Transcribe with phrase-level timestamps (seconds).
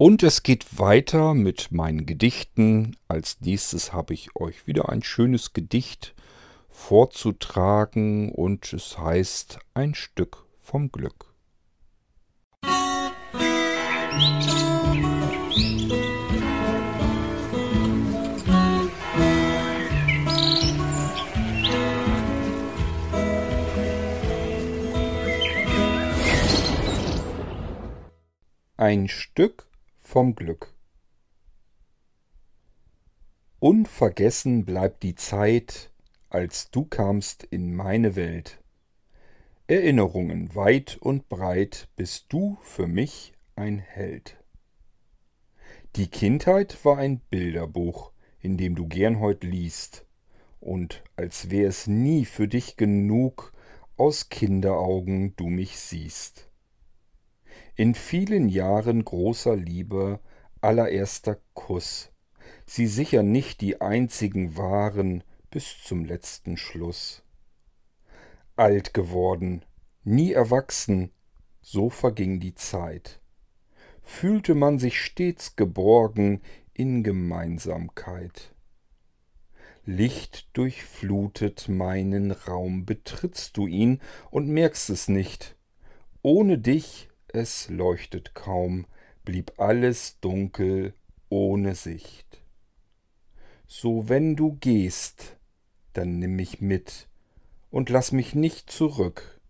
[0.00, 2.96] Und es geht weiter mit meinen Gedichten.
[3.08, 6.14] Als nächstes habe ich euch wieder ein schönes Gedicht
[6.70, 11.34] vorzutragen und es heißt ein Stück vom Glück.
[28.76, 29.67] Ein Stück
[30.08, 30.72] vom Glück.
[33.58, 35.92] Unvergessen bleibt die Zeit,
[36.30, 38.58] als du kamst in meine Welt.
[39.66, 44.42] Erinnerungen weit und breit bist du für mich ein Held.
[45.96, 50.06] Die Kindheit war ein Bilderbuch, in dem du gern heut liest,
[50.58, 53.52] und als wär es nie für dich genug,
[53.98, 56.47] aus Kinderaugen du mich siehst
[57.78, 60.18] in vielen Jahren großer Liebe
[60.60, 62.10] allererster Kuss,
[62.66, 67.22] sie sicher nicht die einzigen waren bis zum letzten Schluss.
[68.56, 69.64] Alt geworden,
[70.02, 71.12] nie erwachsen,
[71.60, 73.20] so verging die Zeit.
[74.02, 76.42] Fühlte man sich stets geborgen
[76.74, 78.56] in Gemeinsamkeit.
[79.84, 84.00] Licht durchflutet meinen Raum, betrittst du ihn
[84.32, 85.56] und merkst es nicht.
[86.22, 88.86] Ohne dich es leuchtet kaum,
[89.24, 90.94] blieb alles dunkel
[91.28, 92.40] ohne Sicht.
[93.66, 95.36] So wenn du gehst,
[95.92, 97.08] dann nimm mich mit
[97.70, 99.40] und lass mich nicht zurück,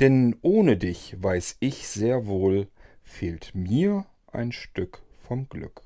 [0.00, 2.68] denn ohne dich weiß ich sehr wohl,
[3.02, 5.85] fehlt mir ein Stück vom Glück.